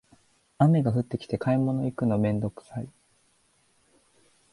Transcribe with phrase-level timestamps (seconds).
[0.57, 2.89] 雨が降ってきて買い物行くのめんどくさい